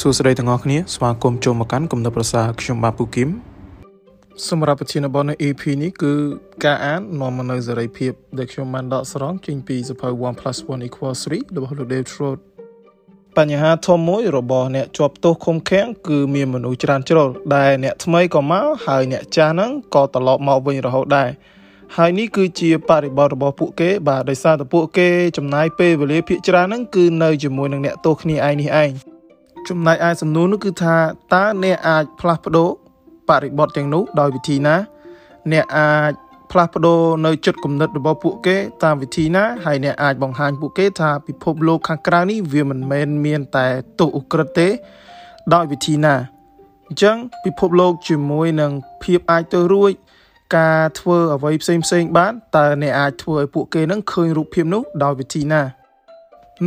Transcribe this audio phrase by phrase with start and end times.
[0.00, 3.28] សួស្តីទាំងអស់គ្នាស្វាគមន៍ចូលមកកាន់គំនិតប្រសាខ្ញុំបាទពូគឹម
[4.48, 6.12] សម្រាប់ប្រធានបទនៃ EP នេះគឺ
[6.64, 10.24] ការអាននាំមកនៅសេរីភាពដែលខ្ញុំបានដកស្រង់ចេញពីសភៅ1
[10.58, 12.38] 1 equals 3របស់លោក Dave Trout
[13.36, 21.30] បញ្ហាធំមួយរបស់អ្នកជាប់ទោសឃុំឃាំងគឺមានមនុស្សច្រើនជ្រុលដែលអ្នកថ្មីក៏មកហើយអ្នកចាស់ហ្នឹងក៏ត្រឡប់មកវិញរហូតដែរ
[21.96, 29.13] ហើយនេះគឺជាបរិបទរបស់ពួកគេបាទដោយសារតែពួកគេចំណាយពេលវេលាភាគច្រើនហ្នឹងគឺនៅជាមួយនឹងអ្នកទោសគ្នាឯងនេះឯង
[29.68, 30.94] ចំណែកឯសំណួរនោះគឺថា
[31.34, 32.68] តើអ្នកអាចផ្លាស់ប្ដូរ
[33.28, 34.76] បរិបទទាំងនោះដោយវិធីណា
[35.52, 36.12] អ្នកអាច
[36.50, 43.66] ផ្លាស់ប្ដូរនៅចិត្តគំនិតរបស់ពួកគេ តាមវិធីណាហើយអ្នកអាចបង្ហាញពួកគេថាពិភពលោកខាងក្រៅនេះវាមិនមែនមានតែ
[44.00, 44.68] ទោសឧក្រិដ្ឋទេ
[45.54, 46.14] ដោយវិធីណា
[46.88, 48.72] អញ្ចឹងពិភពលោកជាមួយនឹង
[49.02, 49.92] ភាពអាចទៅរួច
[50.56, 55.62] ការធ្វើអ្វីផ្សេងផ្សេងបានតើអ្នកអាចធ្វើឲ្យពួកគេនឹងឃើញរូបភាពនោះដោយវិធីណា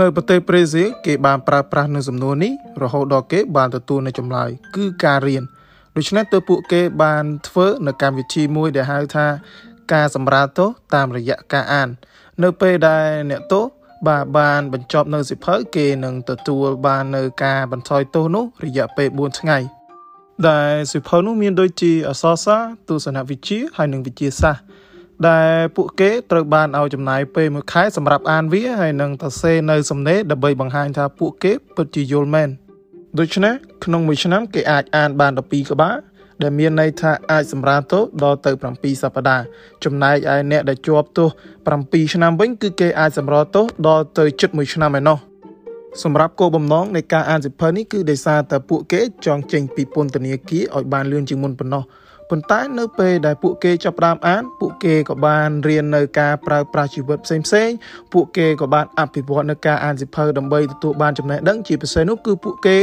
[0.00, 5.42] នៅប្រទេសប្រេស៊ីលគេបានប្រើប្រាស់នៅសំណួរនេះរហូតដល់គេបានទទួលនៅចម្លើយគឺការរៀន
[5.96, 9.26] ដូច្នេះទើបពួកគេបានធ្វើនៅកម្មវិធីមួយដែលហៅថា
[9.92, 11.88] ការសម្រាលទោសតាមរយៈការអាន
[12.42, 13.64] នៅពេលដែលអ្នកទោស
[14.06, 19.58] បាទបានបញ្ចប់នៅសិភៅគេនឹងទទួលបាននៅការបន្ថយទោសនោះរយៈពេល4ថ្ងៃ
[20.48, 24.62] ដែលសិភៅនោះមានដូចជាអក្សរសាស្ត្រទស្សនវិជ្ជាហើយនិងវិទ្យាសាស្ត្រ
[25.28, 32.48] ដែលពួកគេត្រូវបានឲ្យចំណាយពេលមួយខែសម្រាប់អានវាហើយនឹងទៅសេនៅសំណេរដើម្បីបង្ហាញថាពួកគេពិតជាយល់មែន
[33.18, 35.96] ដូច្នេះក្នុងមួយឆ្នាំគេអាចអានបាន12ក្បាល
[36.42, 39.44] ដែលមានន័យថាអាចសម្រាលទោសដល់ទៅ7សប្តាហ៍
[39.84, 41.28] ចំណែកឯអ្នកដែលជាប់ទោស
[41.70, 45.18] 7ឆ្នាំវិញគឺគេអាចសម្រាលទោសដល់ទៅជិត1ឆ្នាំឯណោះ
[46.02, 51.82] សម្រាប់គោលបំណងនៃការអានសិភៅនេះគឺដោយសារតែពួកគេចង់ចេញពីពន្ធនាគារឲ្យបានលឿនជាងមុនប៉ុណ្ណោះ
[52.30, 57.70] ប៉ុន្តែនៅពេលដែលពួកគេចាប់ផ្ដើមអាន ពួកគេក៏បានរៀននៅការប្រើប្រាស់ជីវិតផ្សេងផ្សេង
[58.12, 62.78] ពួកគេក៏បានអភិវឌ្ឍនៅការអានសិភៅដើម្បីទទួលបានចំណេះដឹងជាពិសេសនោះគឺពួកគេ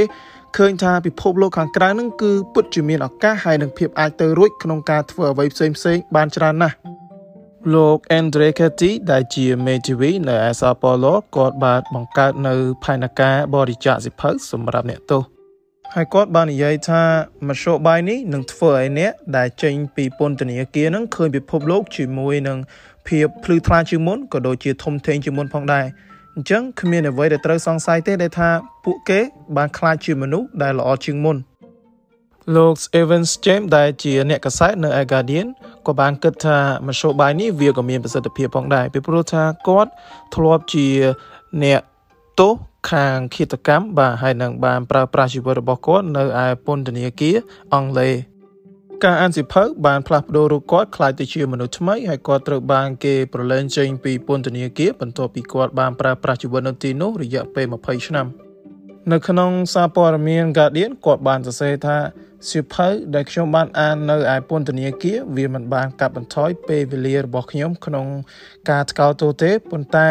[0.58, 6.76] ឃើញថាពិភពលោកខាងក្រៅនឹងគឺពិតជាមានឱកាសហើយនឹងភាពអាចទៅរួចក្នុងការធ្វើអ្វីផ្សេងផ្សេងបានច្រើនណាស់
[7.74, 15.24] លោក Andre Kati ដែលជាមេធាវីនៅ Sao Paulo គាត់បានបង្កើតនៅផែនការបរិច្ចាគសិភៅសម្រាប់អ្នកទោស
[15.98, 17.02] ហើយគាត់បាននិយាយថា
[17.48, 22.58] មធ្យោបាយនេះនឹងធ្វើឲ្យអ្នកដែលចេញពីពន្ធនាគារនឹងឃើញពិភពលោកជាមួយនឹង
[23.08, 25.86] ភាពភ្លឺថ្លាជាងមុនក៏ដូចជាធំធេងជាងមុនផងដែរ
[26.36, 28.50] អញ្ចឹងគ្មានអ្វីដែលត្រូវសង្ស័យទេដែលថា
[28.86, 29.20] ពួកគេ
[29.58, 31.38] បានខ្លាចជាមនុស្សដែលល្អជាងមុន
[32.56, 35.48] លោក Evans James ដែលជាអ្នកកសែតនៅ Guardian
[35.88, 39.92] ក៏បានគិតថាមធ្យោបាយនេះវាក៏មានប្រសិទ្ធភាពផងដែរពីព្រោះថាគាត់
[40.36, 40.88] ធ្លាប់ជា
[41.64, 41.82] អ្នក
[42.40, 42.54] ទោស
[42.92, 47.36] ខាងឃាតកម្មបាទហើយនឹងបានប្រើប្រាស់ជីវិតរបស់គាត់នៅឯពន្ធនាគារ
[47.74, 48.14] អង់គ្លេស
[49.04, 58.28] ការអានសិភៅបានផ្លាស់ប្ដូររូបគាត់ក្លាយទៅជាមនុស្សថ្មីហើយគាត់ត្រូវបានគេប្រឡែងចេញពីពន្ធនាគារបន្ទាប់ពីគាត់បានប្រើប្រាស់ជីវិតនៅទីនោះរយៈពេល20ឆ្នាំ
[59.12, 61.98] នៅក្នុងសារព័ត៌មាន Guardian គាត់បានសរសេរថា
[62.50, 68.08] សៀវភៅដែលខ្ញុំបានអាននៅឯពន្ធនាគារវាមិនបានកាត់បន្ថយពេលវេលារបស់ខ្ញុំក្នុង
[68.70, 70.10] ការថ្កោលទោសទេប៉ុន្តែ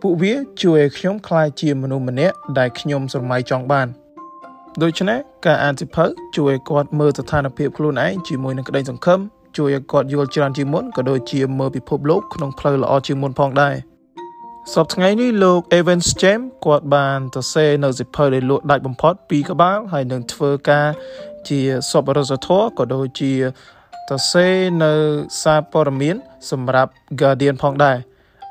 [0.00, 3.88] ពួកវាជួយឲ្យខ្ញុំក្លាយជាមនុស្សម្នាក់ដែលខ្ញុំស្រមៃចង់បាន
[4.82, 6.04] ដូច្នេះការអានសិភៅ
[6.36, 9.20] ជួយឲ្យគាត់មើលស្ថានភាពខ្លួនឯងជាមួយនឹងក្តីសង្ឃឹម
[9.56, 13.74] ជួយឲ្យគាត់យល់ច្រើនជាងមុនក៏ដូចជាមើលពិភពលោកក្នុងផ្លូវល្អជាងមុនផងដែរ
[14.74, 20.88] សប្តាហ៍ថ្ងៃនេះលោក Evans James គាត់បានទៅសេនៅសិភៅដែលលក់ដាច់បំផុតពីរក្បាលហើយនឹងធ្វើការ
[21.48, 23.32] ជាសពរសធរក៏ដូចជា
[24.10, 24.46] ទៅសេ
[24.82, 24.92] នៅ
[25.42, 26.16] សារព័ត៌មាន
[26.50, 26.90] សម្រាប់
[27.20, 27.98] Guardian ផងដែរ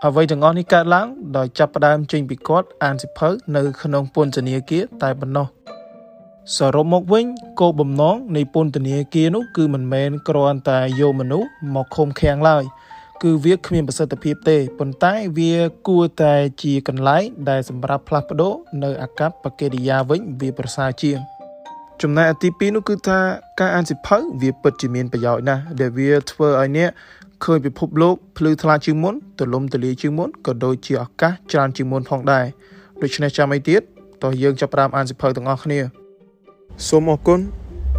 [0.08, 1.08] អ្វីទាំងអស់នេះកើតឡើង
[1.38, 5.48] ដោយចាប់ផ្ដើមចេញពីគាត់អានសិភៅនៅក្នុងពន្ធនាគារតែប៉ុណ្ណោះ
[6.58, 7.26] សរុបមកវិញ
[7.60, 12.64] គោលបំណងនៃពន្ធនាគារនោះគឺមិនមែនគ្រាន់តែយកមនុស្សមកឃុំឃាំងឡើយ
[13.24, 15.56] គឺវាគ្មានប្រសិទ្ធភាពទេប៉ុន្តែវា
[15.88, 16.34] គួរតែ
[16.64, 21.20] ជាកន្លែងដែលសម្រាប់ផ្លាស់ប្ដូរនៅអាកប្បកិរិយាវិញវាប្រសើរជាង
[22.02, 23.20] ចំណែកទី2នោះគឺថា
[23.60, 26.90] ការអានសិភៅវាពិតជាមានប្រយោជន៍ណាស់ដែលវាធ្វើឲ្យអ្នក
[27.44, 32.46] ឃើញពិភពលោកភ្លឺថ្លាជាងមុនទលំទលាយជាងមុនក៏ដូចជាឱកាសច្រើនជាងមុនផងដែរ
[33.02, 33.82] ដូច្នេះចាំអីទៀត
[34.24, 35.80] តោះយើងចាប់ផ្ដើមអានសិភៅទាំងអស់គ្នា
[36.88, 37.40] សូមអរគុណ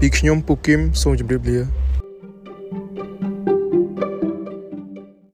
[0.00, 1.85] ពីខ្ញុំពូគឹមសូមជម្រាបលា